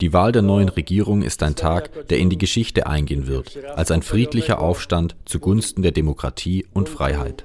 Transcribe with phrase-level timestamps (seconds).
[0.00, 3.90] Die Wahl der neuen Regierung ist ein Tag, der in die Geschichte eingehen wird, als
[3.90, 7.44] ein friedlicher Aufstand zugunsten der Demokratie und Freiheit.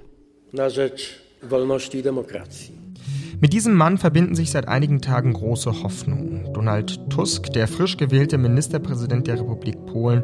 [3.41, 6.53] Mit diesem Mann verbinden sich seit einigen Tagen große Hoffnungen.
[6.53, 10.23] Donald Tusk, der frisch gewählte Ministerpräsident der Republik Polen,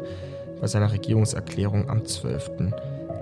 [0.60, 2.50] bei seiner Regierungserklärung am 12.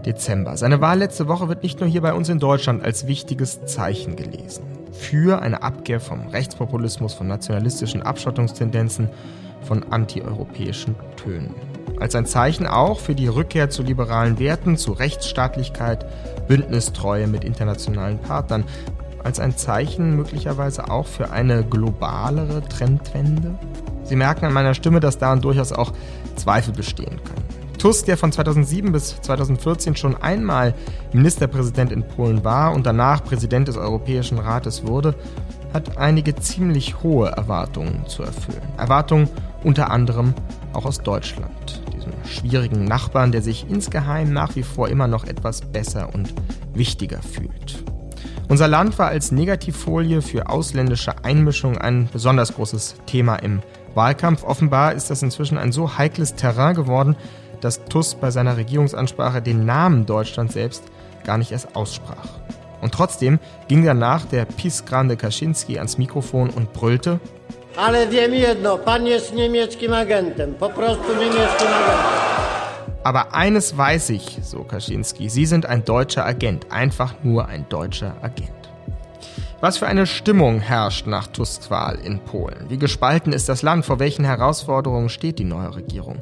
[0.04, 0.56] Dezember.
[0.56, 4.16] Seine Wahl letzte Woche wird nicht nur hier bei uns in Deutschland als wichtiges Zeichen
[4.16, 4.64] gelesen.
[4.92, 9.10] Für eine Abkehr vom Rechtspopulismus, von nationalistischen Abschottungstendenzen,
[9.62, 11.54] von antieuropäischen Tönen.
[12.00, 16.06] Als ein Zeichen auch für die Rückkehr zu liberalen Werten, zu Rechtsstaatlichkeit,
[16.46, 18.64] Bündnistreue mit internationalen Partnern.
[19.24, 23.58] Als ein Zeichen möglicherweise auch für eine globalere Trendwende.
[24.04, 25.92] Sie merken an meiner Stimme, dass daran durchaus auch
[26.36, 27.57] Zweifel bestehen können.
[27.78, 30.74] Tusk, der von 2007 bis 2014 schon einmal
[31.12, 35.14] Ministerpräsident in Polen war und danach Präsident des Europäischen Rates wurde,
[35.72, 38.62] hat einige ziemlich hohe Erwartungen zu erfüllen.
[38.76, 39.28] Erwartungen
[39.62, 40.34] unter anderem
[40.72, 45.60] auch aus Deutschland, diesem schwierigen Nachbarn, der sich insgeheim nach wie vor immer noch etwas
[45.60, 46.34] besser und
[46.74, 47.84] wichtiger fühlt.
[48.48, 53.60] Unser Land war als Negativfolie für ausländische Einmischung ein besonders großes Thema im
[53.94, 54.42] Wahlkampf.
[54.42, 57.14] Offenbar ist das inzwischen ein so heikles Terrain geworden,
[57.60, 60.84] dass Tusk bei seiner Regierungsansprache den Namen Deutschland selbst
[61.24, 62.28] gar nicht erst aussprach.
[62.80, 67.20] Und trotzdem ging danach der PiS Grande Kaczynski ans Mikrofon und brüllte:
[67.76, 72.28] Ale wiem jedno, pan jest niemieckim agentem, po prostu niemieckim agentem.
[73.04, 78.14] Aber eines weiß ich, so Kaczynski, Sie sind ein deutscher Agent, einfach nur ein deutscher
[78.22, 78.50] Agent.
[79.60, 82.66] Was für eine Stimmung herrscht nach Tusks Wahl in Polen?
[82.68, 83.84] Wie gespalten ist das Land?
[83.86, 86.18] Vor welchen Herausforderungen steht die neue Regierung?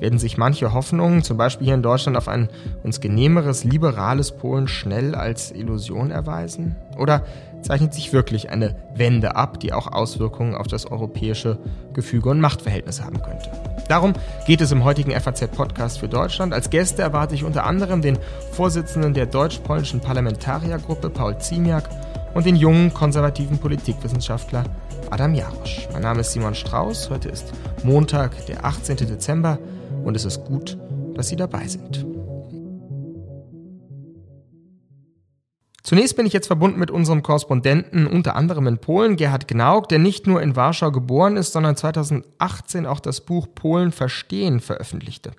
[0.00, 2.48] Werden sich manche Hoffnungen, zum Beispiel hier in Deutschland, auf ein
[2.82, 6.76] uns genehmeres, liberales Polen schnell als Illusion erweisen?
[6.98, 7.24] Oder
[7.62, 11.58] zeichnet sich wirklich eine Wende ab, die auch Auswirkungen auf das europäische
[11.94, 13.50] Gefüge und Machtverhältnis haben könnte?
[13.88, 14.12] Darum
[14.46, 16.52] geht es im heutigen FAZ-Podcast für Deutschland.
[16.52, 18.18] Als Gäste erwarte ich unter anderem den
[18.52, 21.88] Vorsitzenden der deutsch-polnischen Parlamentariergruppe, Paul Ziemiak,
[22.34, 24.64] und den jungen konservativen Politikwissenschaftler
[25.10, 25.88] Adam Jarosch.
[25.92, 27.08] Mein Name ist Simon Strauß.
[27.08, 28.96] Heute ist Montag, der 18.
[28.98, 29.58] Dezember
[30.06, 30.78] und es ist gut,
[31.14, 32.06] dass Sie dabei sind.
[35.82, 39.98] Zunächst bin ich jetzt verbunden mit unserem Korrespondenten, unter anderem in Polen, Gerhard Gnauk, der
[39.98, 45.32] nicht nur in Warschau geboren ist, sondern 2018 auch das Buch Polen verstehen veröffentlichte.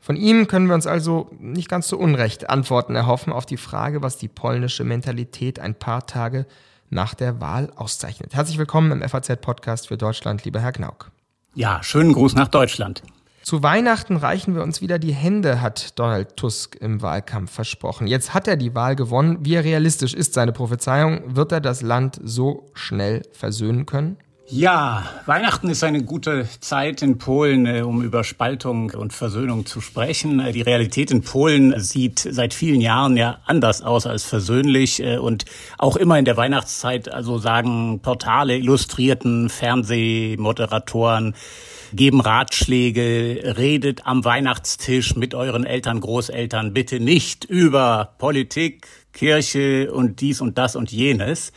[0.00, 4.02] Von ihm können wir uns also nicht ganz so unrecht Antworten erhoffen auf die Frage,
[4.02, 6.46] was die polnische Mentalität ein paar Tage
[6.88, 8.34] nach der Wahl auszeichnet.
[8.34, 11.10] Herzlich willkommen im FAZ-Podcast für Deutschland, lieber Herr Knauk.
[11.54, 13.02] Ja, schönen Gruß nach Deutschland.
[13.42, 18.06] Zu Weihnachten reichen wir uns wieder die Hände, hat Donald Tusk im Wahlkampf versprochen.
[18.06, 19.38] Jetzt hat er die Wahl gewonnen.
[19.40, 21.36] Wie realistisch ist seine Prophezeiung?
[21.36, 24.18] Wird er das Land so schnell versöhnen können?
[24.52, 29.80] Ja, Weihnachten ist eine gute Zeit in Polen, äh, um über Spaltung und Versöhnung zu
[29.80, 30.40] sprechen.
[30.40, 35.18] Äh, die Realität in Polen sieht seit vielen Jahren ja anders aus als versöhnlich äh,
[35.18, 35.44] und
[35.78, 41.36] auch immer in der Weihnachtszeit, also sagen Portale, Illustrierten, Fernsehmoderatoren,
[41.92, 50.20] geben Ratschläge, redet am Weihnachtstisch mit euren Eltern, Großeltern bitte nicht über Politik, Kirche und
[50.20, 51.52] dies und das und jenes.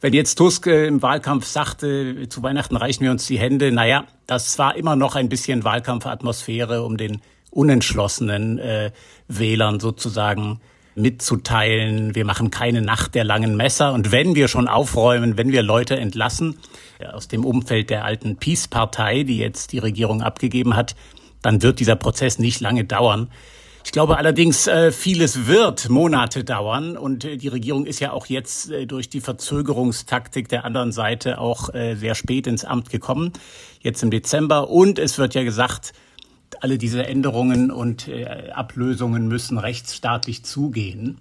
[0.00, 4.04] Wenn jetzt Tusk äh, im Wahlkampf sagte, zu Weihnachten reichen wir uns die Hände, naja,
[4.26, 7.20] das war immer noch ein bisschen Wahlkampfatmosphäre, um den
[7.50, 8.90] unentschlossenen äh,
[9.28, 10.60] Wählern sozusagen
[10.96, 13.92] mitzuteilen, wir machen keine Nacht der langen Messer.
[13.92, 16.56] Und wenn wir schon aufräumen, wenn wir Leute entlassen
[17.12, 20.94] aus dem Umfeld der alten Peace-Partei, die jetzt die Regierung abgegeben hat,
[21.42, 23.28] dann wird dieser Prozess nicht lange dauern.
[23.84, 28.26] Ich glaube allerdings, äh, vieles wird Monate dauern und äh, die Regierung ist ja auch
[28.26, 33.32] jetzt äh, durch die Verzögerungstaktik der anderen Seite auch sehr spät ins Amt gekommen,
[33.80, 34.70] jetzt im Dezember.
[34.70, 35.92] Und es wird ja gesagt,
[36.60, 38.08] alle diese Änderungen und
[38.52, 41.18] Ablösungen müssen rechtsstaatlich zugehen.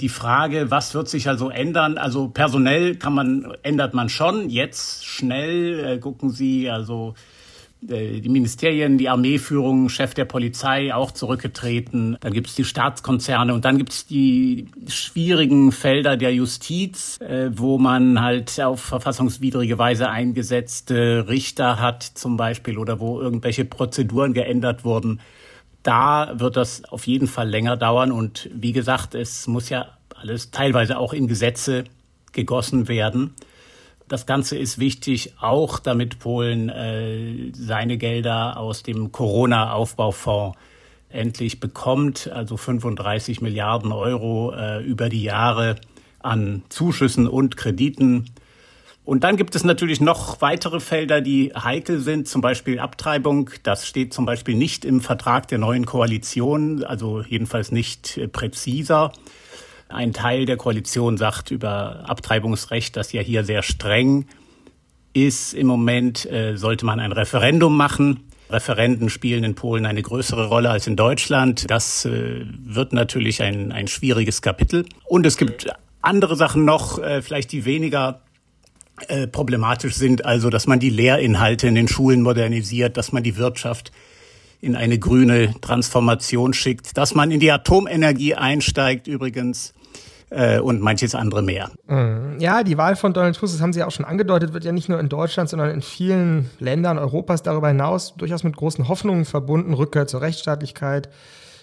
[0.00, 1.98] Die Frage, was wird sich also ändern?
[1.98, 6.00] Also personell kann man, ändert man schon jetzt schnell.
[6.00, 7.14] gucken Sie, also
[7.80, 12.16] die Ministerien, die Armeeführung, Chef der Polizei auch zurückgetreten.
[12.20, 17.50] Dann gibt es die Staatskonzerne und dann gibt es die schwierigen Felder der Justiz, äh,
[17.52, 24.32] wo man halt auf verfassungswidrige Weise eingesetzte Richter hat zum Beispiel oder wo irgendwelche Prozeduren
[24.32, 25.20] geändert wurden.
[25.82, 30.50] Da wird das auf jeden Fall länger dauern und wie gesagt, es muss ja alles
[30.50, 31.84] teilweise auch in Gesetze
[32.32, 33.34] gegossen werden.
[34.08, 40.56] Das Ganze ist wichtig, auch damit Polen äh, seine Gelder aus dem Corona-Aufbaufonds
[41.08, 45.76] endlich bekommt, also 35 Milliarden Euro äh, über die Jahre
[46.20, 48.26] an Zuschüssen und Krediten.
[49.04, 53.50] Und dann gibt es natürlich noch weitere Felder, die heikel sind, zum Beispiel Abtreibung.
[53.62, 59.12] Das steht zum Beispiel nicht im Vertrag der neuen Koalition, also jedenfalls nicht äh, präziser.
[59.88, 64.26] Ein Teil der Koalition sagt über Abtreibungsrecht, das ja hier sehr streng
[65.12, 65.54] ist.
[65.54, 68.24] Im Moment äh, sollte man ein Referendum machen.
[68.50, 71.68] Referenden spielen in Polen eine größere Rolle als in Deutschland.
[71.70, 74.86] Das äh, wird natürlich ein, ein schwieriges Kapitel.
[75.04, 75.66] Und es gibt
[76.00, 78.20] andere Sachen noch, äh, vielleicht die weniger
[79.08, 83.36] äh, problematisch sind, also dass man die Lehrinhalte in den Schulen modernisiert, dass man die
[83.36, 83.92] Wirtschaft
[84.60, 89.74] in eine grüne Transformation schickt, dass man in die Atomenergie einsteigt übrigens
[90.30, 91.70] äh, und manches andere mehr.
[91.86, 92.38] Mhm.
[92.38, 94.72] Ja, die Wahl von Donald Tusk, das haben Sie ja auch schon angedeutet, wird ja
[94.72, 99.24] nicht nur in Deutschland, sondern in vielen Ländern Europas darüber hinaus durchaus mit großen Hoffnungen
[99.24, 99.74] verbunden.
[99.74, 101.08] Rückkehr zur Rechtsstaatlichkeit,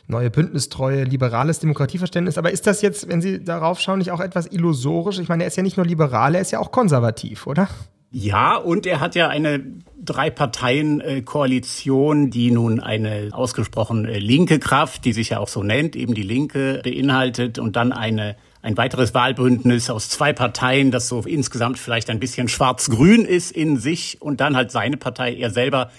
[0.08, 2.38] neue Bündnistreue, liberales Demokratieverständnis.
[2.38, 5.20] Aber ist das jetzt, wenn Sie darauf schauen, nicht auch etwas illusorisch?
[5.20, 7.68] Ich meine, er ist ja nicht nur liberal, er ist ja auch konservativ, oder?
[8.16, 9.64] Ja, und er hat ja eine
[10.00, 16.14] Drei-Parteien-Koalition, die nun eine ausgesprochen äh, linke Kraft, die sich ja auch so nennt, eben
[16.14, 21.78] die Linke beinhaltet und dann eine ein weiteres Wahlbündnis aus zwei Parteien, das so insgesamt
[21.78, 25.36] vielleicht ein bisschen schwarz-grün ist in sich und dann halt seine Partei.
[25.36, 25.92] Er selber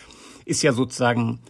[0.46, 1.40] ist ja sozusagen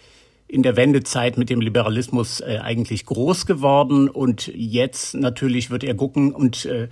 [0.48, 5.94] in der Wendezeit mit dem Liberalismus äh, eigentlich groß geworden und jetzt natürlich wird er
[5.94, 6.88] gucken und äh,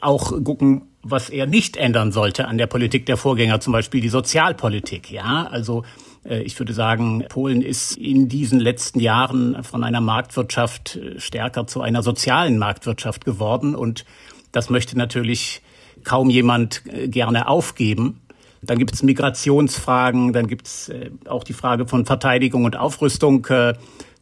[0.00, 4.08] auch gucken, was er nicht ändern sollte an der Politik der Vorgänger, zum Beispiel die
[4.08, 5.10] Sozialpolitik.
[5.10, 5.84] Ja, also
[6.24, 11.80] ich würde sagen, Polen ist in diesen letzten Jahren von einer Marktwirtschaft äh, stärker zu
[11.82, 14.04] einer sozialen Marktwirtschaft geworden und
[14.52, 15.62] das möchte natürlich
[16.04, 18.20] kaum jemand äh, gerne aufgeben.
[18.62, 23.44] Dann gibt es Migrationsfragen, dann gibt es äh, auch die Frage von Verteidigung und Aufrüstung,
[23.46, 23.74] äh,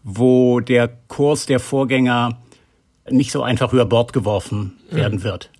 [0.02, 2.38] wo der Kurs der Vorgänger
[3.08, 5.50] nicht so einfach über Bord geworfen werden wird.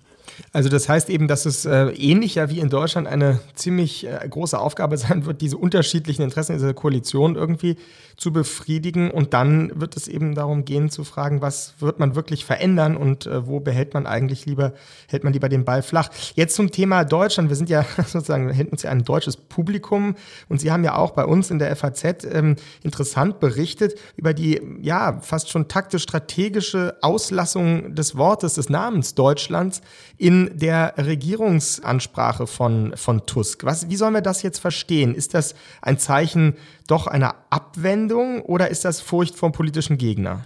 [0.51, 4.59] Also das heißt eben, dass es äh, ähnlich wie in Deutschland eine ziemlich äh, große
[4.59, 7.77] Aufgabe sein wird, diese unterschiedlichen Interessen dieser Koalition irgendwie
[8.17, 9.11] zu befriedigen.
[9.11, 13.25] Und dann wird es eben darum gehen zu fragen, was wird man wirklich verändern und
[13.25, 14.73] äh, wo behält man eigentlich lieber,
[15.07, 16.09] hält man lieber den Ball flach.
[16.35, 17.49] Jetzt zum Thema Deutschland.
[17.49, 20.15] Wir sind ja sozusagen, wir hätten uns ja ein deutsches Publikum
[20.49, 24.61] und Sie haben ja auch bei uns in der FAZ ähm, interessant berichtet über die,
[24.81, 29.81] ja, fast schon taktisch-strategische Auslassung des Wortes, des Namens Deutschlands
[30.23, 33.65] in der Regierungsansprache von, von Tusk.
[33.65, 35.15] Was, wie sollen wir das jetzt verstehen?
[35.15, 36.55] Ist das ein Zeichen
[36.87, 40.45] doch einer Abwendung oder ist das Furcht vom politischen Gegner?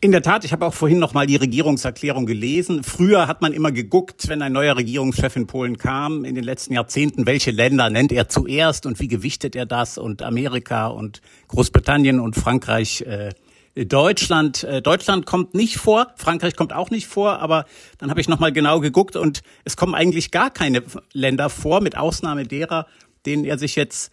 [0.00, 2.82] In der Tat, ich habe auch vorhin noch mal die Regierungserklärung gelesen.
[2.82, 6.74] Früher hat man immer geguckt, wenn ein neuer Regierungschef in Polen kam, in den letzten
[6.74, 12.18] Jahrzehnten, welche Länder nennt er zuerst und wie gewichtet er das und Amerika und Großbritannien
[12.18, 13.30] und Frankreich äh,
[13.74, 17.64] Deutschland, äh, Deutschland kommt nicht vor, Frankreich kommt auch nicht vor, aber
[17.98, 20.82] dann habe ich noch mal genau geguckt und es kommen eigentlich gar keine
[21.12, 22.86] Länder vor, mit Ausnahme derer,
[23.24, 24.12] denen er sich jetzt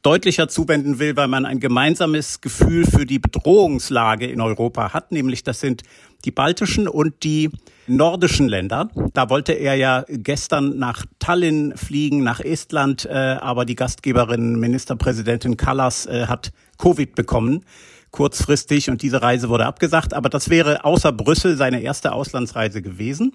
[0.00, 5.42] deutlicher zuwenden will, weil man ein gemeinsames Gefühl für die Bedrohungslage in Europa hat, nämlich
[5.42, 5.82] das sind
[6.24, 7.50] die baltischen und die
[7.86, 8.88] nordischen Länder.
[9.12, 15.58] Da wollte er ja gestern nach Tallinn fliegen, nach Estland, äh, aber die Gastgeberin Ministerpräsidentin
[15.58, 17.64] Kallas äh, hat Covid bekommen
[18.14, 20.14] kurzfristig und diese Reise wurde abgesagt.
[20.14, 23.32] Aber das wäre außer Brüssel seine erste Auslandsreise gewesen.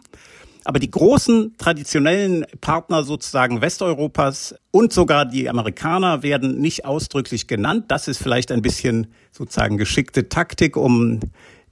[0.63, 7.85] Aber die großen traditionellen Partner sozusagen Westeuropas und sogar die Amerikaner werden nicht ausdrücklich genannt.
[7.89, 11.19] Das ist vielleicht ein bisschen sozusagen geschickte Taktik, um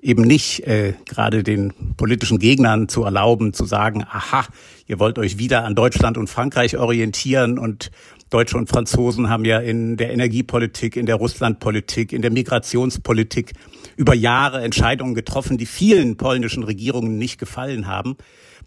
[0.01, 4.45] eben nicht äh, gerade den politischen Gegnern zu erlauben, zu sagen, aha,
[4.85, 7.89] ihr wollt euch wieder an Deutschland und Frankreich orientieren und
[8.29, 13.53] Deutsche und Franzosen haben ja in der Energiepolitik, in der Russlandpolitik, in der Migrationspolitik
[13.95, 18.17] über Jahre Entscheidungen getroffen, die vielen polnischen Regierungen nicht gefallen haben.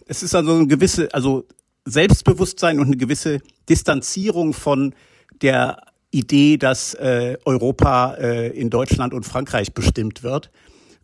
[0.06, 1.46] Es ist also eine gewisse, also
[1.84, 4.94] Selbstbewusstsein und eine gewisse Distanzierung von
[5.42, 10.50] der Idee, dass äh, Europa äh, in Deutschland und Frankreich bestimmt wird.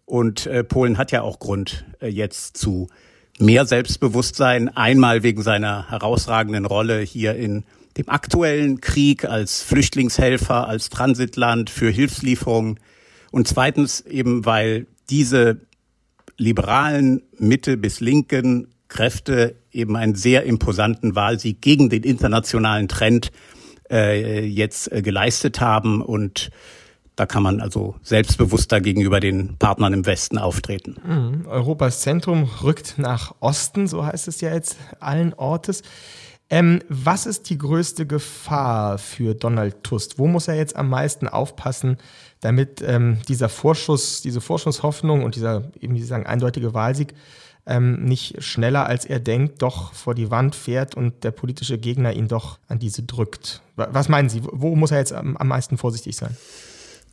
[0.05, 2.89] Und äh, Polen hat ja auch Grund äh, jetzt zu
[3.39, 7.65] mehr Selbstbewusstsein, einmal wegen seiner herausragenden Rolle hier in
[7.97, 12.79] dem aktuellen Krieg als Flüchtlingshelfer, als Transitland für Hilfslieferungen
[13.31, 15.61] und zweitens eben, weil diese
[16.37, 23.33] liberalen Mitte bis linken Kräfte eben einen sehr imposanten Wahlsieg gegen den internationalen Trend
[23.91, 26.51] äh, jetzt äh, geleistet haben und
[27.17, 30.97] da kann man also selbstbewusster gegenüber den Partnern im Westen auftreten.
[31.03, 31.47] Mhm.
[31.47, 35.83] Europas Zentrum rückt nach Osten, so heißt es ja jetzt allen Ortes.
[36.49, 40.19] Ähm, was ist die größte Gefahr für Donald Tusk?
[40.19, 41.97] Wo muss er jetzt am meisten aufpassen,
[42.41, 47.15] damit ähm, dieser Vorschuss, diese Vorschusshoffnung und dieser eben, wie Sie sagen, eindeutige Wahlsieg
[47.67, 52.13] ähm, nicht schneller als er denkt, doch vor die Wand fährt und der politische Gegner
[52.13, 53.61] ihn doch an diese drückt.
[53.75, 54.43] Was meinen Sie?
[54.45, 56.37] Wo muss er jetzt am, am meisten vorsichtig sein?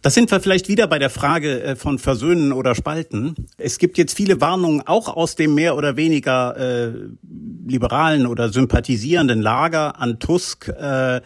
[0.04, 3.48] Das sind wir vielleicht wieder bei der Frage äh, von Versöhnen oder Spalten.
[3.58, 6.92] Es gibt jetzt viele Warnungen auch aus dem mehr oder weniger äh,
[7.66, 10.68] liberalen oder sympathisierenden Lager an Tusk.
[10.68, 11.22] Äh,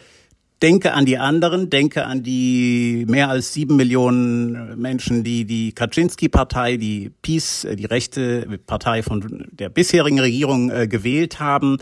[0.62, 6.77] denke an die anderen, denke an die mehr als sieben Millionen Menschen, die die Kaczynski-Partei,
[6.77, 11.79] die PiS, äh, die rechte Partei von der bisherigen Regierung äh, gewählt haben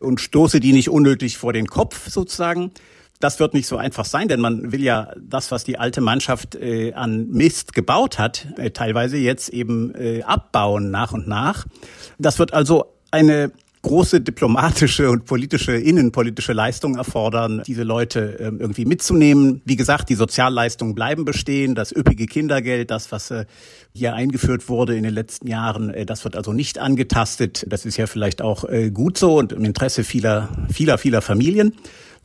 [0.00, 2.72] und stoße die nicht unnötig vor den Kopf sozusagen.
[3.22, 6.56] Das wird nicht so einfach sein, denn man will ja das, was die alte Mannschaft
[6.56, 11.66] äh, an Mist gebaut hat, äh, teilweise jetzt eben äh, abbauen nach und nach.
[12.18, 13.52] Das wird also eine
[13.82, 19.62] große diplomatische und politische, innenpolitische Leistung erfordern, diese Leute ähm, irgendwie mitzunehmen.
[19.64, 23.44] Wie gesagt, die Sozialleistungen bleiben bestehen, das üppige Kindergeld, das, was äh,
[23.94, 27.66] hier eingeführt wurde in den letzten Jahren, äh, das wird also nicht angetastet.
[27.68, 31.74] Das ist ja vielleicht auch äh, gut so und im Interesse vieler, vieler, vieler Familien.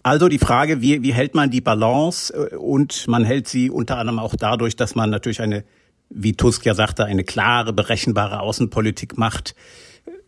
[0.04, 4.20] Also die Frage, wie, wie hält man die Balance und man hält sie unter anderem
[4.20, 5.64] auch dadurch, dass man natürlich eine,
[6.10, 9.56] wie Tusk ja sagte, eine klare, berechenbare Außenpolitik macht.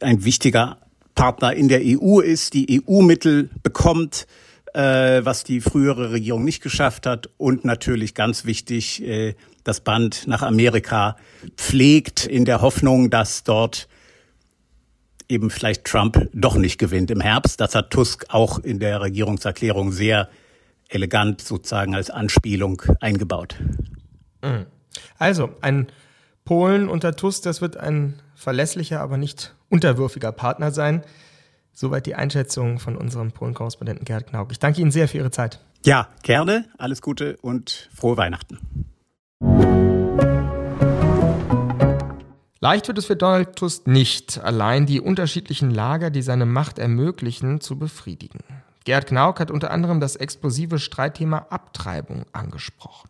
[0.02, 0.78] Ein wichtiger
[1.16, 4.28] Partner in der EU ist, die EU-Mittel bekommt,
[4.74, 10.28] äh, was die frühere Regierung nicht geschafft hat und natürlich ganz wichtig, äh, das Band
[10.28, 11.18] nach Amerika
[11.58, 13.88] pflegt in der Hoffnung, dass dort
[15.30, 17.62] eben vielleicht Trump doch nicht gewinnt im Herbst.
[17.62, 20.28] Das hat Tusk auch in der Regierungserklärung sehr
[20.90, 23.56] elegant sozusagen als Anspielung eingebaut.
[24.42, 24.66] Mhm.
[25.18, 25.88] Also ein
[26.44, 31.04] Polen unter Tusk, das wird ein verlässlicher, aber nicht unterwürfiger Partner sein.
[31.72, 34.52] Soweit die Einschätzung von unserem Polen-Korrespondenten Gerhard Knauk.
[34.52, 35.60] Ich danke Ihnen sehr für Ihre Zeit.
[35.86, 36.66] Ja, gerne.
[36.78, 38.60] Alles Gute und frohe Weihnachten.
[42.62, 47.62] Leicht wird es für Donald Tusk nicht, allein die unterschiedlichen Lager, die seine Macht ermöglichen,
[47.62, 48.40] zu befriedigen.
[48.84, 53.10] Gerhard Knauk hat unter anderem das explosive Streitthema Abtreibung angesprochen.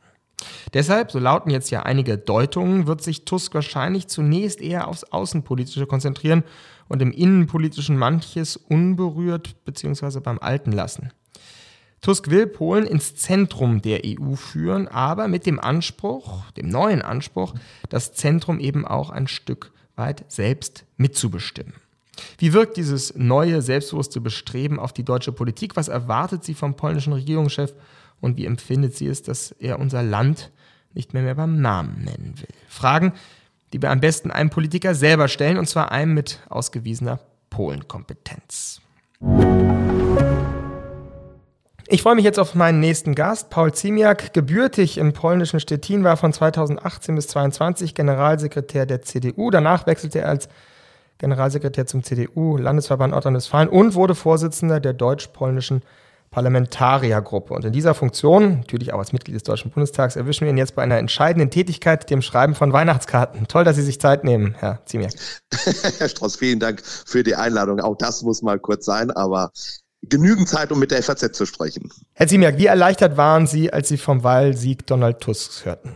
[0.76, 5.88] Deshalb, so lauten jetzt ja einige Deutungen, wird sich Tusk wahrscheinlich zunächst eher aufs Außenpolitische
[5.88, 6.44] konzentrieren
[6.88, 10.20] und im Innenpolitischen manches unberührt bzw.
[10.20, 11.12] beim Alten lassen.
[12.02, 17.54] Tusk will Polen ins Zentrum der EU führen, aber mit dem Anspruch, dem neuen Anspruch,
[17.90, 21.74] das Zentrum eben auch ein Stück weit selbst mitzubestimmen.
[22.38, 25.76] Wie wirkt dieses neue, selbstbewusste Bestreben auf die deutsche Politik?
[25.76, 27.74] Was erwartet sie vom polnischen Regierungschef
[28.22, 30.52] und wie empfindet sie es, dass er unser Land
[30.94, 32.56] nicht mehr, mehr beim Namen nennen will?
[32.68, 33.14] Fragen,
[33.74, 38.82] die wir am besten einem Politiker selber stellen, und zwar einem mit ausgewiesener Polenkompetenz.
[41.92, 46.18] Ich freue mich jetzt auf meinen nächsten Gast, Paul Ziemiak, gebürtig im polnischen Stettin, war
[46.18, 49.50] von 2018 bis 2022 Generalsekretär der CDU.
[49.50, 50.50] Danach wechselte er als
[51.18, 55.82] Generalsekretär zum CDU-Landesverband Nordrhein-Westfalen und wurde Vorsitzender der deutsch-polnischen
[56.30, 57.56] Parlamentariergruppe.
[57.56, 60.76] Und in dieser Funktion, natürlich auch als Mitglied des Deutschen Bundestags, erwischen wir ihn jetzt
[60.76, 63.48] bei einer entscheidenden Tätigkeit, dem Schreiben von Weihnachtskarten.
[63.48, 65.14] Toll, dass Sie sich Zeit nehmen, Herr Ziemiak.
[65.98, 67.80] Herr Strauß, vielen Dank für die Einladung.
[67.80, 69.52] Auch das muss mal kurz sein, aber
[70.02, 71.92] genügend Zeit, um mit der FAZ zu sprechen.
[72.14, 75.94] Herr Ziemiak, wie erleichtert waren Sie, als Sie vom Wahlsieg Donald Tusks hörten?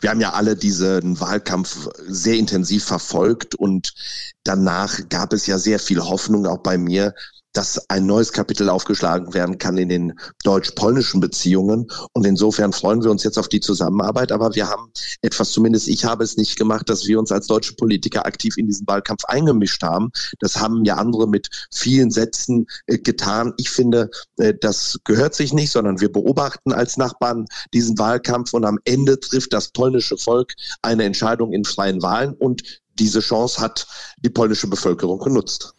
[0.00, 3.94] Wir haben ja alle diesen Wahlkampf sehr intensiv verfolgt und
[4.42, 7.14] danach gab es ja sehr viel Hoffnung auch bei mir,
[7.52, 11.90] dass ein neues Kapitel aufgeschlagen werden kann in den deutsch-polnischen Beziehungen.
[12.12, 14.32] Und insofern freuen wir uns jetzt auf die Zusammenarbeit.
[14.32, 14.92] Aber wir haben
[15.22, 18.66] etwas, zumindest ich habe es nicht gemacht, dass wir uns als deutsche Politiker aktiv in
[18.66, 20.10] diesen Wahlkampf eingemischt haben.
[20.38, 23.54] Das haben ja andere mit vielen Sätzen äh, getan.
[23.56, 28.64] Ich finde, äh, das gehört sich nicht, sondern wir beobachten als Nachbarn diesen Wahlkampf und
[28.64, 33.86] am Ende trifft das polnische Volk eine Entscheidung in freien Wahlen und diese Chance hat
[34.18, 35.74] die polnische Bevölkerung genutzt.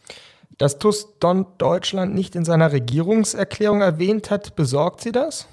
[0.61, 1.07] Dass Tusk
[1.57, 5.47] Deutschland nicht in seiner Regierungserklärung erwähnt hat, besorgt Sie das?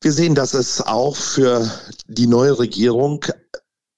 [0.00, 1.70] Wir sehen, dass es auch für
[2.06, 3.22] die neue Regierung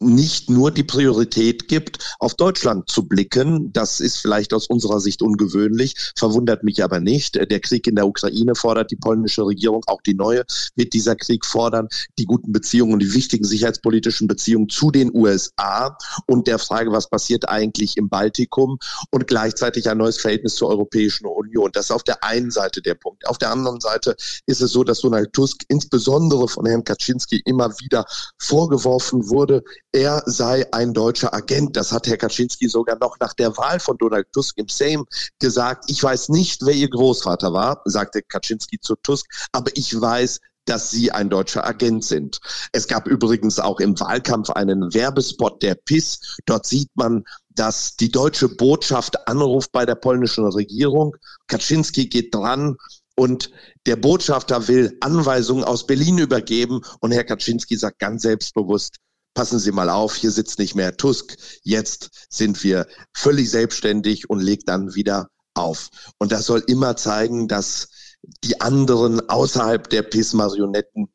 [0.03, 3.73] nicht nur die Priorität gibt, auf Deutschland zu blicken.
[3.73, 7.37] Das ist vielleicht aus unserer Sicht ungewöhnlich, verwundert mich aber nicht.
[7.37, 10.45] Der Krieg in der Ukraine fordert die polnische Regierung, auch die neue
[10.75, 16.47] wird dieser Krieg fordern, die guten Beziehungen, die wichtigen sicherheitspolitischen Beziehungen zu den USA und
[16.47, 18.79] der Frage, was passiert eigentlich im Baltikum
[19.11, 21.71] und gleichzeitig ein neues Verhältnis zur Europäischen Union.
[21.73, 23.27] Das ist auf der einen Seite der Punkt.
[23.27, 24.17] Auf der anderen Seite
[24.47, 28.05] ist es so, dass Donald Tusk insbesondere von Herrn Kaczynski immer wieder
[28.39, 29.63] vorgeworfen wurde,
[29.93, 31.77] er sei ein deutscher Agent.
[31.77, 35.05] Das hat Herr Kaczynski sogar noch nach der Wahl von Donald Tusk im Sejm
[35.39, 35.85] gesagt.
[35.89, 40.91] Ich weiß nicht, wer ihr Großvater war, sagte Kaczynski zu Tusk, aber ich weiß, dass
[40.91, 42.39] sie ein deutscher Agent sind.
[42.73, 46.39] Es gab übrigens auch im Wahlkampf einen Werbespot der PIS.
[46.47, 51.17] Dort sieht man, dass die deutsche Botschaft anruft bei der polnischen Regierung.
[51.49, 52.77] Kaczynski geht dran
[53.17, 53.51] und
[53.87, 58.97] der Botschafter will Anweisungen aus Berlin übergeben und Herr Kaczynski sagt ganz selbstbewusst,
[59.35, 64.41] passen Sie mal auf, hier sitzt nicht mehr Tusk, jetzt sind wir völlig selbstständig und
[64.41, 65.91] legt dann wieder auf.
[66.19, 67.89] Und das soll immer zeigen, dass
[68.45, 71.13] die anderen außerhalb der PIS-Marionetten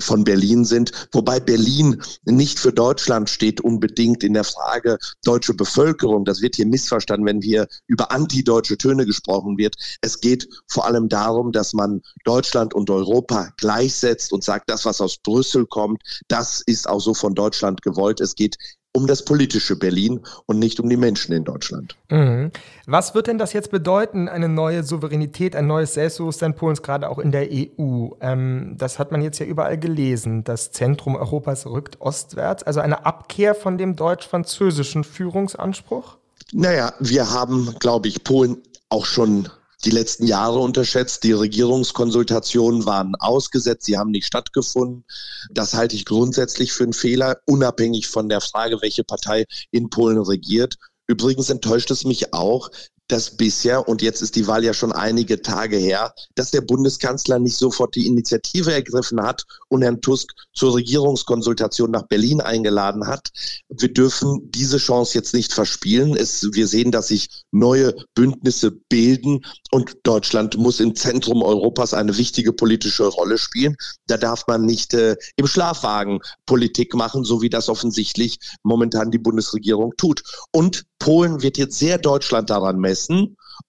[0.00, 6.24] von Berlin sind, wobei Berlin nicht für Deutschland steht unbedingt in der Frage deutsche Bevölkerung.
[6.24, 9.76] Das wird hier missverstanden, wenn hier über antideutsche Töne gesprochen wird.
[10.00, 15.00] Es geht vor allem darum, dass man Deutschland und Europa gleichsetzt und sagt, das, was
[15.00, 18.20] aus Brüssel kommt, das ist auch so von Deutschland gewollt.
[18.20, 18.56] Es geht
[18.92, 21.96] um das politische Berlin und nicht um die Menschen in Deutschland.
[22.10, 22.50] Mhm.
[22.86, 27.18] Was wird denn das jetzt bedeuten, eine neue Souveränität, ein neues Selbstbewusstsein Polens, gerade auch
[27.18, 28.08] in der EU?
[28.20, 30.42] Ähm, das hat man jetzt ja überall gelesen.
[30.44, 36.16] Das Zentrum Europas rückt ostwärts, also eine Abkehr von dem deutsch-französischen Führungsanspruch?
[36.52, 39.48] Naja, wir haben, glaube ich, Polen auch schon
[39.84, 41.24] die letzten Jahre unterschätzt.
[41.24, 45.04] Die Regierungskonsultationen waren ausgesetzt, sie haben nicht stattgefunden.
[45.50, 50.18] Das halte ich grundsätzlich für einen Fehler, unabhängig von der Frage, welche Partei in Polen
[50.18, 50.76] regiert.
[51.06, 52.70] Übrigens enttäuscht es mich auch,
[53.08, 57.38] dass bisher, und jetzt ist die Wahl ja schon einige Tage her, dass der Bundeskanzler
[57.38, 63.30] nicht sofort die Initiative ergriffen hat und Herrn Tusk zur Regierungskonsultation nach Berlin eingeladen hat.
[63.68, 66.16] Wir dürfen diese Chance jetzt nicht verspielen.
[66.16, 72.18] Es, wir sehen, dass sich neue Bündnisse bilden und Deutschland muss im Zentrum Europas eine
[72.18, 73.76] wichtige politische Rolle spielen.
[74.06, 79.18] Da darf man nicht äh, im Schlafwagen Politik machen, so wie das offensichtlich momentan die
[79.18, 80.22] Bundesregierung tut.
[80.52, 82.97] Und Polen wird jetzt sehr Deutschland daran messen,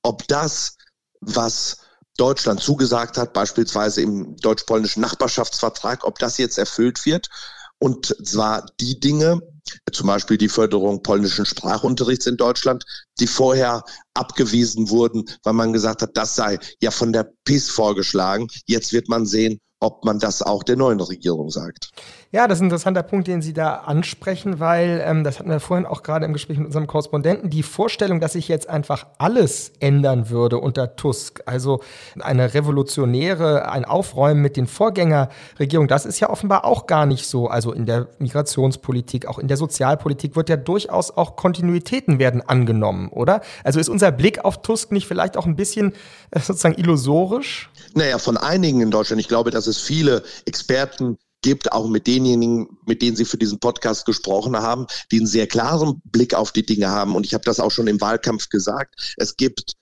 [0.04, 0.78] ob das,
[1.22, 1.78] was
[2.18, 7.28] Deutschland zugesagt hat, beispielsweise im deutsch-polnischen Nachbarschaftsvertrag, ob das jetzt erfüllt wird.
[7.80, 9.40] Und zwar die Dinge,
[9.94, 12.84] zum Beispiel die Förderung polnischen Sprachunterrichts in Deutschland,
[13.20, 13.84] die vorher
[14.14, 18.48] abgewiesen wurden, weil man gesagt hat, das sei ja von der PIS vorgeschlagen.
[18.66, 21.92] Jetzt wird man sehen, ob man das auch der neuen Regierung sagt.
[22.32, 25.60] Ja, das ist ein interessanter Punkt, den Sie da ansprechen, weil, ähm, das hatten wir
[25.60, 29.72] vorhin auch gerade im Gespräch mit unserem Korrespondenten, die Vorstellung, dass sich jetzt einfach alles
[29.80, 31.82] ändern würde unter Tusk, also
[32.20, 37.48] eine revolutionäre, ein Aufräumen mit den Vorgängerregierungen, das ist ja offenbar auch gar nicht so.
[37.48, 43.10] Also in der Migrationspolitik, auch in der Sozialpolitik wird ja durchaus auch Kontinuitäten werden angenommen,
[43.10, 43.42] oder?
[43.64, 45.94] Also ist unser Blick auf Tusk nicht vielleicht auch ein bisschen
[46.30, 47.72] äh, sozusagen illusorisch?
[47.96, 49.20] Naja, von einigen in Deutschland.
[49.20, 53.60] Ich glaube, dass es viele Experten gibt, auch mit denjenigen, mit denen Sie für diesen
[53.60, 57.16] Podcast gesprochen haben, die einen sehr klaren Blick auf die Dinge haben.
[57.16, 59.16] Und ich habe das auch schon im Wahlkampf gesagt.
[59.18, 59.74] Es gibt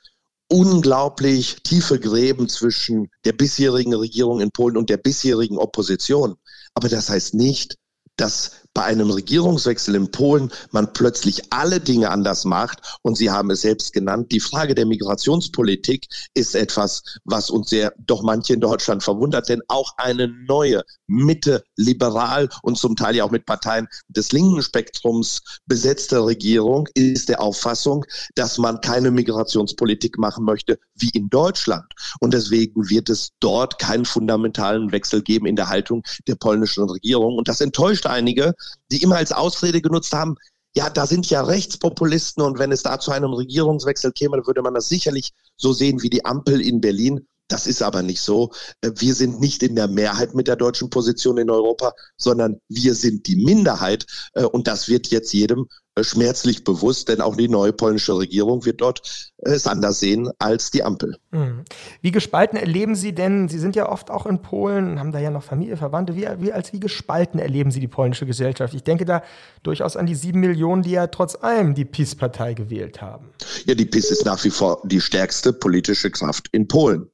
[0.49, 6.37] unglaublich tiefe Gräben zwischen der bisherigen Regierung in Polen und der bisherigen Opposition.
[6.73, 7.75] Aber das heißt nicht,
[8.15, 12.99] dass bei einem Regierungswechsel in Polen man plötzlich alle Dinge anders macht.
[13.01, 14.31] Und Sie haben es selbst genannt.
[14.31, 19.63] Die Frage der Migrationspolitik ist etwas, was uns sehr, doch manche in Deutschland verwundert, denn
[19.67, 25.41] auch eine neue Mitte, liberal und zum Teil ja auch mit Parteien des linken Spektrums
[25.65, 31.85] besetzte Regierung ist der Auffassung, dass man keine Migrationspolitik machen möchte wie in Deutschland.
[32.19, 37.37] Und deswegen wird es dort keinen fundamentalen Wechsel geben in der Haltung der polnischen Regierung.
[37.37, 38.53] Und das enttäuscht einige,
[38.91, 40.35] die immer als Ausrede genutzt haben,
[40.75, 44.61] ja, da sind ja Rechtspopulisten und wenn es da zu einem Regierungswechsel käme, dann würde
[44.61, 47.27] man das sicherlich so sehen wie die Ampel in Berlin.
[47.47, 48.51] Das ist aber nicht so.
[48.83, 53.25] Wir sind nicht in der Mehrheit mit der deutschen Position in Europa, sondern wir sind
[53.25, 54.05] die Minderheit.
[54.51, 58.81] Und das wird jetzt jedem äh, schmerzlich bewusst, denn auch die neue polnische Regierung wird
[58.81, 61.17] dort äh, es anders sehen als die Ampel.
[61.31, 61.63] Mhm.
[62.01, 65.29] Wie gespalten erleben Sie denn, Sie sind ja oft auch in Polen, haben da ja
[65.29, 68.73] noch Familie, Verwandte, wie, wie, als wie gespalten erleben Sie die polnische Gesellschaft?
[68.73, 69.23] Ich denke da
[69.63, 73.29] durchaus an die sieben Millionen, die ja trotz allem die PiS-Partei gewählt haben.
[73.65, 77.09] Ja, die PiS ist nach wie vor die stärkste politische Kraft in Polen.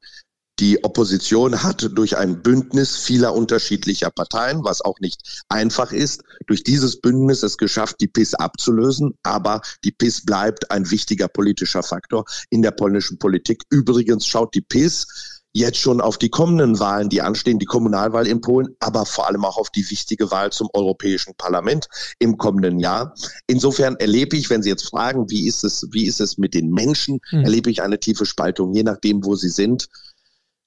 [0.59, 6.63] Die Opposition hat durch ein Bündnis vieler unterschiedlicher Parteien, was auch nicht einfach ist, durch
[6.63, 9.17] dieses Bündnis es geschafft, die PIS abzulösen.
[9.23, 13.63] Aber die PIS bleibt ein wichtiger politischer Faktor in der polnischen Politik.
[13.71, 15.07] Übrigens schaut die PIS
[15.53, 19.45] jetzt schon auf die kommenden Wahlen, die anstehen, die Kommunalwahl in Polen, aber vor allem
[19.45, 21.87] auch auf die wichtige Wahl zum Europäischen Parlament
[22.19, 23.15] im kommenden Jahr.
[23.47, 26.71] Insofern erlebe ich, wenn Sie jetzt fragen, wie ist es, wie ist es mit den
[26.71, 27.43] Menschen, mhm.
[27.43, 29.87] erlebe ich eine tiefe Spaltung, je nachdem, wo sie sind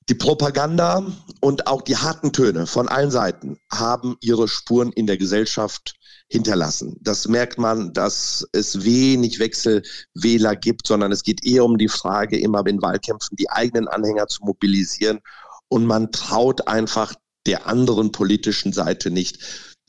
[0.08, 1.04] Die Propaganda
[1.40, 5.96] und auch die harten Töne von allen Seiten haben ihre Spuren in der Gesellschaft
[6.28, 6.96] hinterlassen.
[7.00, 12.38] Das merkt man, dass es wenig Wechselwähler gibt, sondern es geht eher um die Frage,
[12.38, 15.20] immer in Wahlkämpfen die eigenen Anhänger zu mobilisieren.
[15.68, 17.14] Und man traut einfach
[17.46, 19.38] der anderen politischen Seite nicht.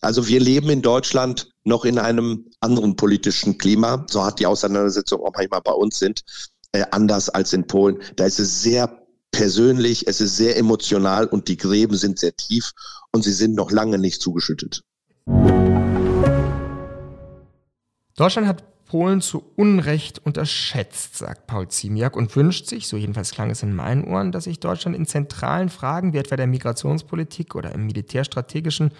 [0.01, 4.05] Also wir leben in Deutschland noch in einem anderen politischen Klima.
[4.09, 6.23] So hat die Auseinandersetzungen auch manchmal bei uns sind,
[6.71, 7.99] äh, anders als in Polen.
[8.15, 12.71] Da ist es sehr persönlich, es ist sehr emotional und die Gräben sind sehr tief
[13.11, 14.81] und sie sind noch lange nicht zugeschüttet.
[18.15, 23.49] Deutschland hat Polen zu Unrecht unterschätzt, sagt Paul Ziemiak und wünscht sich, so jedenfalls klang
[23.49, 27.73] es in meinen Ohren, dass sich Deutschland in zentralen Fragen wie etwa der Migrationspolitik oder
[27.73, 28.91] im militärstrategischen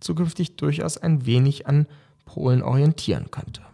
[0.00, 1.86] zukünftig durchaus ein wenig an
[2.24, 3.67] Polen orientieren könnte.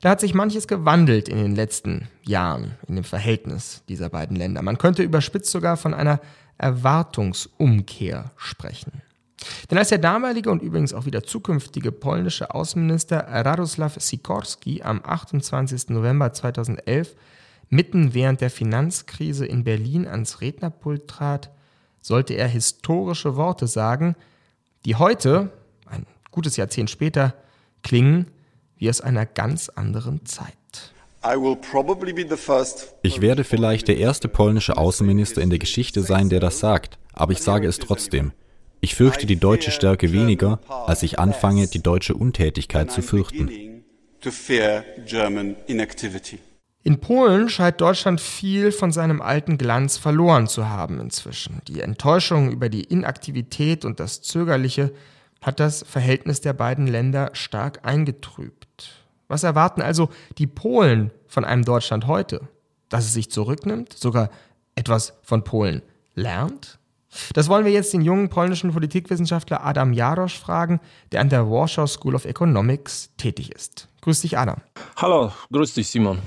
[0.00, 4.62] Da hat sich manches gewandelt in den letzten Jahren in dem Verhältnis dieser beiden Länder.
[4.62, 6.20] Man könnte überspitzt sogar von einer
[6.58, 9.02] Erwartungsumkehr sprechen.
[9.70, 15.88] Denn als der damalige und übrigens auch wieder zukünftige polnische Außenminister Radosław Sikorski am 28.
[15.88, 17.16] November 2011
[17.68, 21.50] mitten während der Finanzkrise in Berlin ans Rednerpult trat,
[22.00, 24.14] sollte er historische Worte sagen,
[24.84, 25.50] die heute,
[25.86, 27.34] ein gutes Jahrzehnt später,
[27.82, 28.26] klingen
[28.82, 30.56] wie aus einer ganz anderen Zeit.
[33.02, 37.30] Ich werde vielleicht der erste polnische Außenminister in der Geschichte sein, der das sagt, aber
[37.30, 38.32] ich sage es trotzdem.
[38.80, 43.84] Ich fürchte die deutsche Stärke weniger, als ich anfange, die deutsche Untätigkeit zu fürchten.
[46.82, 51.60] In Polen scheint Deutschland viel von seinem alten Glanz verloren zu haben inzwischen.
[51.68, 54.92] Die Enttäuschung über die Inaktivität und das Zögerliche
[55.42, 58.61] hat das Verhältnis der beiden Länder stark eingetrübt.
[59.32, 62.50] Was erwarten also die Polen von einem Deutschland heute?
[62.90, 64.28] Dass es sich zurücknimmt, sogar
[64.74, 65.80] etwas von Polen
[66.14, 66.78] lernt?
[67.32, 70.80] Das wollen wir jetzt den jungen polnischen Politikwissenschaftler Adam Jarosz fragen,
[71.12, 73.88] der an der Warsaw School of Economics tätig ist.
[74.02, 74.58] Grüß dich, Adam.
[74.96, 76.18] Hallo, grüß dich, Simon.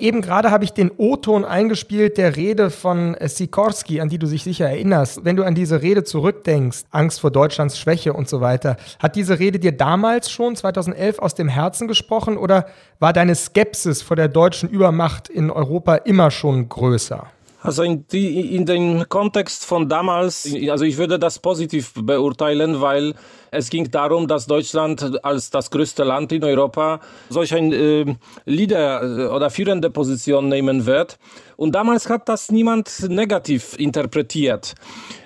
[0.00, 4.42] Eben gerade habe ich den O-Ton eingespielt der Rede von Sikorski, an die du dich
[4.42, 5.24] sicher erinnerst.
[5.24, 9.38] Wenn du an diese Rede zurückdenkst, Angst vor Deutschlands Schwäche und so weiter, hat diese
[9.38, 12.66] Rede dir damals schon, 2011, aus dem Herzen gesprochen oder
[12.98, 17.26] war deine Skepsis vor der deutschen Übermacht in Europa immer schon größer?
[17.62, 23.14] Also in, die, in dem Kontext von damals, also ich würde das positiv beurteilen, weil
[23.50, 28.14] es ging darum, dass Deutschland als das größte Land in Europa solch ein äh,
[28.46, 31.18] Leader äh, oder führende Position nehmen wird.
[31.60, 34.74] Und damals hat das niemand negativ interpretiert.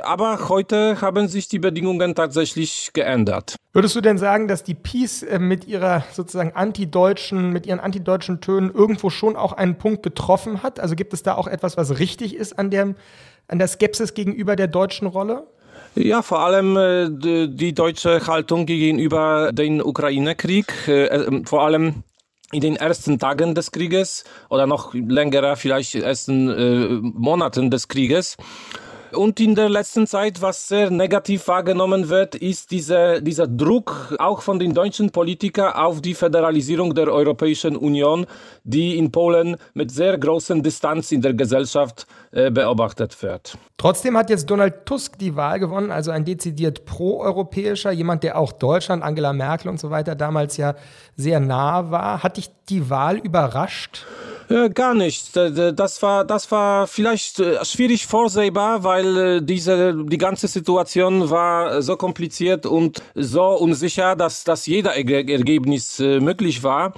[0.02, 3.54] Aber heute haben sich die Bedingungen tatsächlich geändert.
[3.72, 8.40] Würdest du denn sagen, dass die Peace äh, mit ihrer sozusagen antideutschen, mit ihren antideutschen
[8.40, 10.80] Tönen irgendwo schon auch einen Punkt getroffen hat?
[10.80, 12.96] Also gibt es da auch etwas, was richtig ist an der,
[13.46, 15.46] an der Skepsis gegenüber der deutschen Rolle?
[15.94, 22.02] Ja, vor allem äh, die deutsche Haltung gegenüber dem Ukraine-Krieg, äh, vor allem
[22.54, 28.36] in den ersten Tagen des Krieges oder noch längerer, vielleicht ersten äh, Monaten des Krieges.
[29.14, 34.42] Und in der letzten Zeit, was sehr negativ wahrgenommen wird, ist diese, dieser Druck auch
[34.42, 38.26] von den deutschen Politikern auf die Föderalisierung der Europäischen Union,
[38.64, 43.56] die in Polen mit sehr großer Distanz in der Gesellschaft äh, beobachtet wird.
[43.76, 48.52] Trotzdem hat jetzt Donald Tusk die Wahl gewonnen, also ein dezidiert proeuropäischer, jemand, der auch
[48.52, 50.74] Deutschland, Angela Merkel und so weiter damals ja
[51.16, 52.22] sehr nah war.
[52.22, 54.06] Hat dich die Wahl überrascht?
[54.48, 55.36] Äh, gar nicht.
[55.36, 61.80] Das war, das war vielleicht äh, schwierig vorsehbar, weil äh, diese, die ganze Situation war
[61.82, 66.92] so kompliziert und so unsicher, dass, dass jeder Ergebnis möglich war.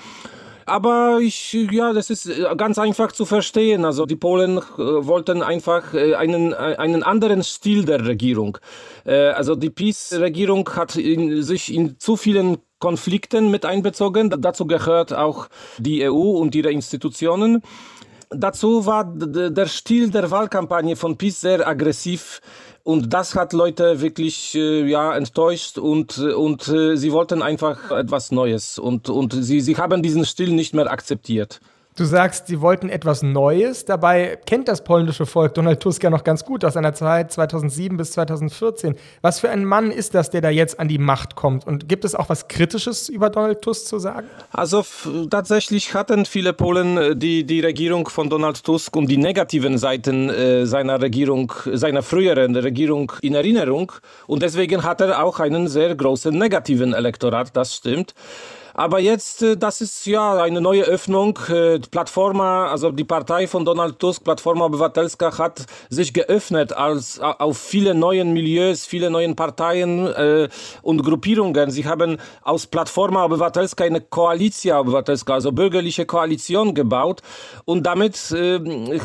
[0.68, 3.84] Aber ich, ja, das ist ganz einfach zu verstehen.
[3.84, 8.58] Also die Polen wollten einfach einen, einen anderen Stil der Regierung.
[9.04, 14.30] Also die PiS-Regierung hat in, sich in zu vielen Konflikten mit einbezogen.
[14.38, 17.62] Dazu gehört auch die EU und ihre Institutionen.
[18.30, 22.40] Dazu war der Stil der Wahlkampagne von PiS sehr aggressiv
[22.82, 28.30] und das hat Leute wirklich äh, ja enttäuscht und und äh, sie wollten einfach etwas
[28.32, 31.60] Neues und und sie sie haben diesen Stil nicht mehr akzeptiert.
[31.96, 33.86] Du sagst, sie wollten etwas Neues.
[33.86, 37.96] Dabei kennt das polnische Volk Donald Tusk ja noch ganz gut aus seiner Zeit 2007
[37.96, 38.96] bis 2014.
[39.22, 41.66] Was für ein Mann ist das, der da jetzt an die Macht kommt?
[41.66, 44.26] Und gibt es auch was Kritisches über Donald Tusk zu sagen?
[44.52, 44.84] Also
[45.30, 50.28] tatsächlich hatten viele Polen äh, die, die Regierung von Donald Tusk und die negativen Seiten
[50.28, 53.90] äh, seiner Regierung, seiner früheren Regierung in Erinnerung.
[54.26, 58.12] Und deswegen hat er auch einen sehr großen negativen Elektorat, das stimmt.
[58.78, 61.38] Aber jetzt, äh, das ist ja eine neue Öffnung.
[61.48, 67.56] Äh, Plattforma, also die Partei von Donald Tusk, Plattforma Obywatelska, hat sich geöffnet als auf
[67.56, 70.48] viele neuen Milieus, viele neuen Parteien äh,
[70.82, 71.70] und Gruppierungen.
[71.70, 77.22] Sie haben aus Plattforma Obywatelska eine Koalicja Obywatelska, also bürgerliche Koalition gebaut.
[77.64, 78.16] Und damit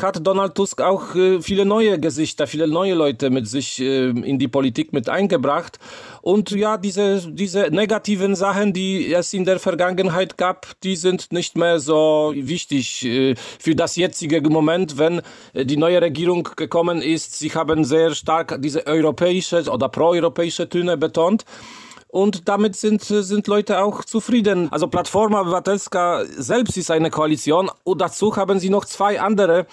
[0.02, 4.92] hat Donald Tusk auch viele neue Gesichter, viele neue Leute mit sich in die Politik
[4.94, 5.80] mit eingebracht.
[6.22, 11.58] Und ja, diese, diese negativen Sachen, die es in der Vergangenheit gab, die sind nicht
[11.58, 15.22] mehr so wichtig äh, für das jetzige Moment, wenn
[15.54, 17.40] äh, die neue Regierung gekommen ist.
[17.40, 21.46] Sie haben sehr stark diese europäische oder proeuropäische Töne betont.
[22.12, 24.68] Und damit sind, sind Leute auch zufrieden.
[24.72, 29.66] Also Plattforma Obywatelska selbst ist eine Koalition und dazu haben sie noch zwei andere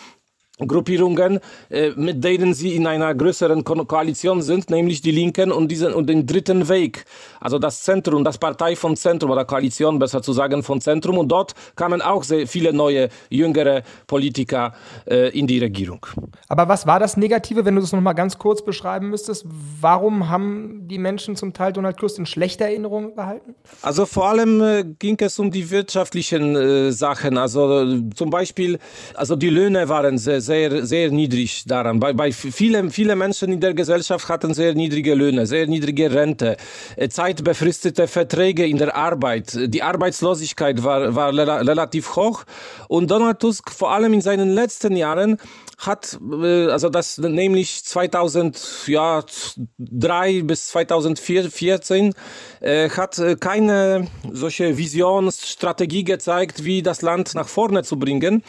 [0.66, 1.40] Gruppierungen,
[1.70, 5.94] äh, mit denen sie in einer größeren Ko Koalition sind, nämlich die Linken und diesen
[5.94, 7.04] und den dritten Weg,
[7.40, 11.18] also das Zentrum, das Partei vom Zentrum oder Koalition, besser zu sagen, vom Zentrum.
[11.18, 14.74] Und dort kamen auch sehr viele neue, jüngere Politiker
[15.06, 16.04] äh, in die Regierung.
[16.48, 19.46] Aber was war das Negative, wenn du das nochmal ganz kurz beschreiben müsstest?
[19.80, 23.54] Warum haben die Menschen zum Teil Donald Tusk in schlechter Erinnerung behalten?
[23.82, 27.38] Also vor allem äh, ging es um die wirtschaftlichen äh, Sachen.
[27.38, 28.78] Also zum Beispiel,
[29.14, 32.00] also die Löhne waren sehr sehr, sehr niedrig daran.
[32.00, 36.56] Bei, bei vielen, viele Menschen in der Gesellschaft hatten sehr niedrige Löhne, sehr niedrige Rente,
[37.08, 39.56] zeitbefristete Verträge in der Arbeit.
[39.66, 42.44] Die Arbeitslosigkeit war, war relativ hoch.
[42.88, 45.38] Und Donald Tusk, vor allem in seinen letzten Jahren,
[45.78, 52.14] hat, äh, also das nämlich 2003 bis 2014,
[52.60, 58.42] äh, hat äh, keine solche Visionsstrategie gezeigt, wie das Land nach vorne zu bringen,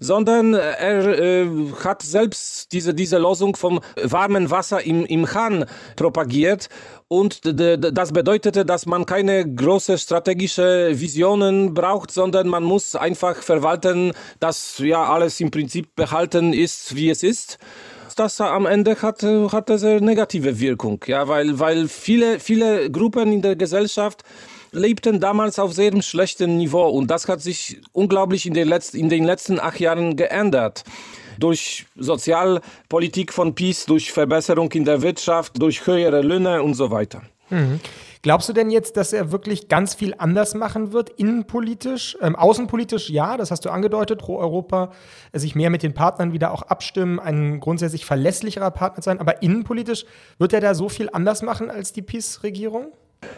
[0.00, 1.46] sondern er äh,
[1.82, 5.64] hat selbst diese, diese Losung vom warmen Wasser im, im Hahn
[5.96, 6.68] propagiert.
[7.08, 14.12] Und das bedeutete, dass man keine große strategische Visionen braucht, sondern man muss einfach verwalten,
[14.40, 17.58] dass ja alles im Prinzip behalten ist, wie es ist.
[18.16, 23.42] Das am Ende hat, hat eine negative Wirkung, ja, weil, weil viele, viele Gruppen in
[23.42, 24.24] der Gesellschaft
[24.72, 29.08] lebten damals auf sehr schlechtem Niveau und das hat sich unglaublich in den letzten, in
[29.08, 30.84] den letzten acht Jahren geändert
[31.38, 37.22] durch Sozialpolitik von Peace, durch Verbesserung in der Wirtschaft, durch höhere Löhne und so weiter.
[37.50, 37.80] Mhm.
[38.22, 42.18] Glaubst du denn jetzt, dass er wirklich ganz viel anders machen wird, innenpolitisch?
[42.20, 44.90] Ähm, außenpolitisch ja, das hast du angedeutet, pro Europa,
[45.32, 49.20] äh, sich mehr mit den Partnern wieder auch abstimmen, ein grundsätzlich verlässlicherer Partner sein.
[49.20, 50.04] Aber innenpolitisch
[50.38, 52.92] wird er da so viel anders machen als die Peace-Regierung?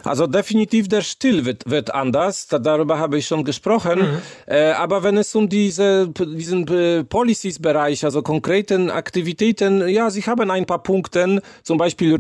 [0.05, 4.01] Also definitiv der Stil wird, wird anders, da, darüber habe ich schon gesprochen.
[4.01, 4.23] Mhm.
[4.47, 10.51] Äh, aber wenn es um diese, diesen äh, Policies-Bereich, also konkreten Aktivitäten, ja, sie haben
[10.51, 12.17] ein paar Punkte, zum Beispiel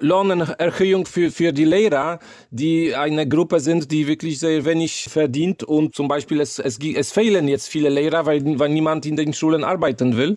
[0.00, 2.18] Lohnerhöhung für, für die Lehrer,
[2.50, 7.12] die eine Gruppe sind, die wirklich sehr wenig verdient und zum Beispiel es, es, es
[7.12, 10.36] fehlen jetzt viele Lehrer, weil, weil niemand in den Schulen arbeiten will.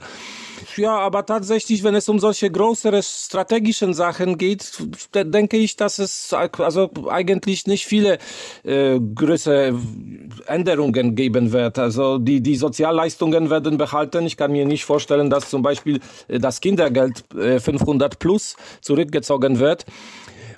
[0.78, 4.72] Ja, aber tatsächlich, wenn es um solche größere strategischen Sachen geht,
[5.14, 8.18] denke ich, dass es also eigentlich nicht viele
[8.64, 9.74] äh, größere
[10.48, 11.80] Änderungen geben wird.
[11.80, 14.26] Also die, die Sozialleistungen werden behalten.
[14.26, 19.60] Ich kann mir nicht vorstellen, dass zum Beispiel äh, das Kindergeld äh, 500 plus zurückgezogen
[19.60, 19.86] wird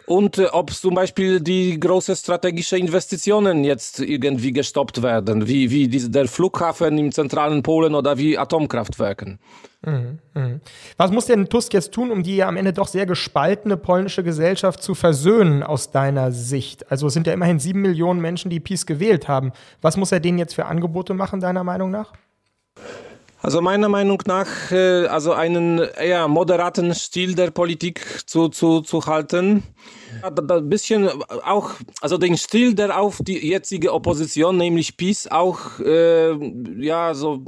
[0.06, 5.88] und äh, ob zum Beispiel die große strategische Investitionen jetzt irgendwie gestoppt werden, wie, wie
[5.88, 9.40] der Flughafen im zentralen Polen oder wie Atomkraftwerken.
[9.86, 10.62] Mhm, mhm.
[10.98, 14.24] Was muss denn Tusk jetzt tun, um die ja am Ende doch sehr gespaltene polnische
[14.24, 16.90] Gesellschaft zu versöhnen aus deiner Sicht?
[16.90, 19.52] Also es sind ja immerhin sieben Millionen Menschen, die PiS gewählt haben.
[19.82, 22.14] Was muss er denen jetzt für Angebote machen, deiner Meinung nach?
[23.42, 29.06] Also meiner Meinung nach, äh, also einen eher moderaten Stil der Politik zu, zu, zu
[29.06, 29.64] halten.
[30.22, 31.10] Ein bisschen
[31.44, 36.32] auch, also den Stil, der auf die jetzige Opposition, nämlich PiS, auch äh,
[36.82, 37.44] ja so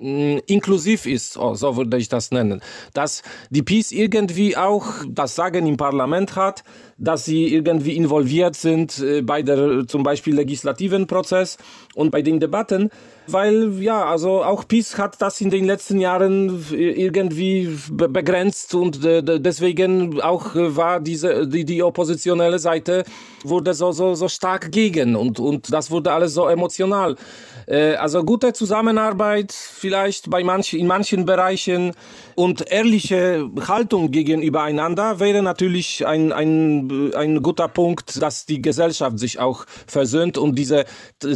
[0.00, 2.62] inklusiv ist, oh, so würde ich das nennen,
[2.94, 6.64] dass die PiS irgendwie auch das Sagen im Parlament hat,
[7.00, 11.56] dass sie irgendwie involviert sind äh, bei der zum Beispiel legislativen Prozess
[11.94, 12.90] und bei den Debatten,
[13.26, 19.22] weil ja, also auch PiS hat das in den letzten Jahren irgendwie begrenzt und äh,
[19.22, 23.04] deswegen auch war diese die, die oppositionelle Seite
[23.44, 27.16] wurde so so so stark gegen und und das wurde alles so emotional.
[27.70, 31.92] Äh, also gute Zusammenarbeit vielleicht bei manchen, in manchen Bereichen
[32.34, 39.18] und ehrliche Haltung gegenüber einander wäre natürlich ein, ein, ein guter Punkt, dass die Gesellschaft
[39.18, 40.84] sich auch versöhnt und diese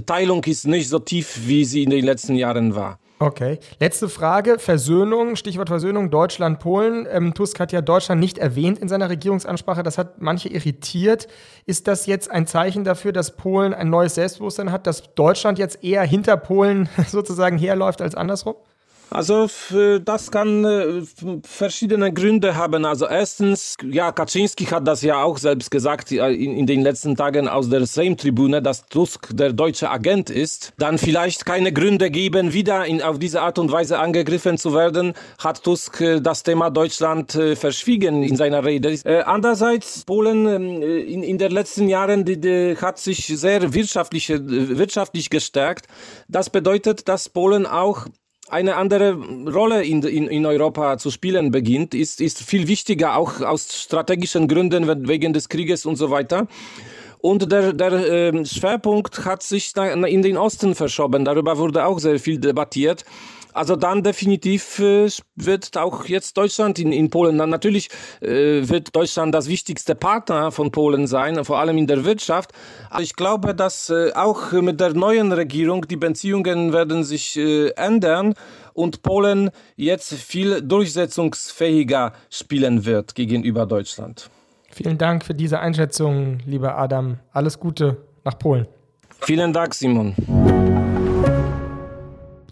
[0.06, 2.98] Teilung ist nicht so tief, wie sie in den letzten Jahren war.
[3.20, 3.58] Okay.
[3.78, 4.58] Letzte Frage.
[4.58, 7.06] Versöhnung, Stichwort Versöhnung, Deutschland, Polen.
[7.10, 9.82] Ähm, Tusk hat ja Deutschland nicht erwähnt in seiner Regierungsansprache.
[9.82, 11.28] Das hat manche irritiert.
[11.64, 15.82] Ist das jetzt ein Zeichen dafür, dass Polen ein neues Selbstbewusstsein hat, dass Deutschland jetzt
[15.84, 18.56] eher hinter Polen sozusagen herläuft als andersrum?
[19.10, 19.48] Also
[20.04, 21.02] das kann äh,
[21.44, 22.84] verschiedene Gründe haben.
[22.84, 27.46] Also erstens, ja, Kaczynski hat das ja auch selbst gesagt in, in den letzten Tagen
[27.48, 30.72] aus der Sejm-Tribüne, dass Tusk der deutsche Agent ist.
[30.78, 35.14] Dann vielleicht keine Gründe geben, wieder in, auf diese Art und Weise angegriffen zu werden,
[35.38, 38.98] hat Tusk äh, das Thema Deutschland äh, verschwiegen in seiner Rede.
[39.26, 45.30] Andererseits, Polen ähm, in, in den letzten Jahren die, die hat sich sehr wirtschaftlich, wirtschaftlich
[45.30, 45.86] gestärkt.
[46.28, 48.06] Das bedeutet, dass Polen auch
[48.48, 49.14] eine andere
[49.46, 54.48] Rolle in, in, in Europa zu spielen beginnt, ist, ist viel wichtiger, auch aus strategischen
[54.48, 56.46] Gründen, wegen des Krieges und so weiter.
[57.18, 61.24] Und der, der äh, Schwerpunkt hat sich in den Osten verschoben.
[61.24, 63.04] Darüber wurde auch sehr viel debattiert.
[63.54, 67.88] Also dann definitiv äh, wird auch jetzt Deutschland in, in Polen, dann natürlich
[68.20, 72.52] äh, wird Deutschland das wichtigste Partner von Polen sein, vor allem in der Wirtschaft.
[72.90, 77.68] Aber ich glaube, dass äh, auch mit der neuen Regierung die Beziehungen werden sich äh,
[77.76, 78.34] ändern
[78.74, 84.30] und Polen jetzt viel durchsetzungsfähiger spielen wird gegenüber Deutschland.
[84.70, 87.18] Vielen Dank für diese Einschätzung, lieber Adam.
[87.32, 88.66] Alles Gute nach Polen.
[89.20, 90.73] Vielen Dank, Simon.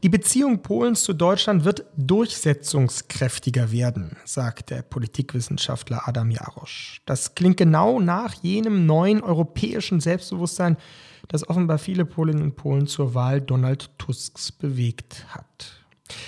[0.03, 7.01] Die Beziehung Polens zu Deutschland wird durchsetzungskräftiger werden, sagt der Politikwissenschaftler Adam Jarosch.
[7.07, 10.77] Das klingt genau nach jenem neuen europäischen Selbstbewusstsein,
[11.29, 15.85] das offenbar viele Polinnen und Polen zur Wahl Donald Tusks bewegt hat.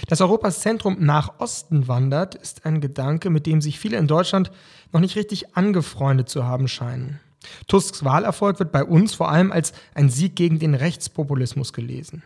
[0.07, 4.53] Dass Europas Zentrum nach Osten wandert, ist ein Gedanke, mit dem sich viele in Deutschland
[4.93, 7.19] noch nicht richtig angefreundet zu haben scheinen.
[7.67, 12.23] Tusks Wahlerfolg wird bei uns vor allem als ein Sieg gegen den Rechtspopulismus gelesen.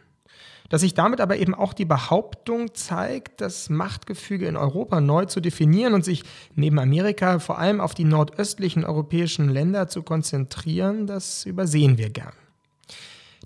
[0.68, 5.40] Dass sich damit aber eben auch die Behauptung zeigt, das Machtgefüge in Europa neu zu
[5.40, 11.46] definieren und sich neben Amerika vor allem auf die nordöstlichen europäischen Länder zu konzentrieren, das
[11.46, 12.34] übersehen wir gern.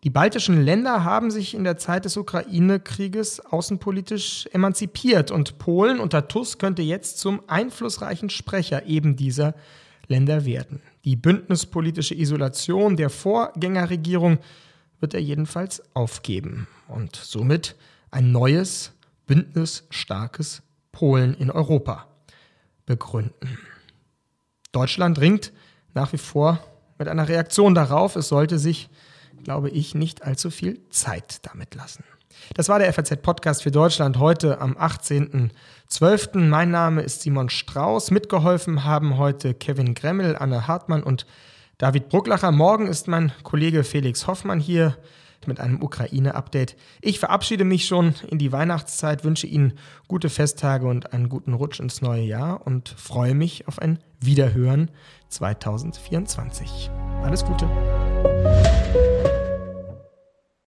[0.03, 6.27] Die baltischen Länder haben sich in der Zeit des Ukraine-Krieges außenpolitisch emanzipiert und Polen unter
[6.27, 9.55] Tusk könnte jetzt zum einflussreichen Sprecher eben dieser
[10.09, 10.83] Länder werden.
[11.05, 14.39] Die bündnispolitische Isolation der Vorgängerregierung
[15.03, 17.77] wird er jedenfalls aufgeben und somit
[18.11, 18.93] ein neues,
[19.27, 20.63] bündnisstarkes
[20.93, 22.07] Polen in Europa
[22.87, 23.59] begründen.
[24.71, 25.53] Deutschland ringt
[25.93, 26.61] nach wie vor
[26.99, 28.17] mit einer Reaktion darauf.
[28.17, 28.89] Es sollte sich,
[29.43, 32.05] glaube ich, nicht allzu viel Zeit damit lassen.
[32.55, 36.39] Das war der FAZ-Podcast für Deutschland heute am 18.12.
[36.39, 38.11] Mein Name ist Simon Strauß.
[38.11, 41.27] Mitgeholfen haben heute Kevin Gremmel, Anne Hartmann und
[41.83, 42.53] David Brucklacher.
[42.53, 44.97] Morgen ist mein Kollege Felix Hoffmann hier
[45.47, 46.77] mit einem Ukraine-Update.
[47.01, 49.73] Ich verabschiede mich schon in die Weihnachtszeit, wünsche Ihnen
[50.07, 54.93] gute Festtage und einen guten Rutsch ins neue Jahr und freue mich auf ein Wiederhören
[55.31, 56.89] 2024.
[57.25, 57.69] Alles Gute.